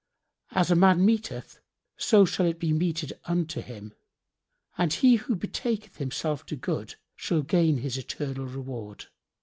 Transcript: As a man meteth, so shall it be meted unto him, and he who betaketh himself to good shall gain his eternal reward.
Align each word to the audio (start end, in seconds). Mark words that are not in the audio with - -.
As 0.49 0.71
a 0.71 0.75
man 0.75 1.05
meteth, 1.05 1.59
so 1.95 2.25
shall 2.25 2.47
it 2.47 2.57
be 2.57 2.73
meted 2.73 3.13
unto 3.25 3.61
him, 3.61 3.93
and 4.75 4.91
he 4.91 5.17
who 5.17 5.35
betaketh 5.35 5.97
himself 5.97 6.43
to 6.47 6.55
good 6.55 6.95
shall 7.15 7.43
gain 7.43 7.77
his 7.77 7.99
eternal 7.99 8.47
reward. 8.47 9.05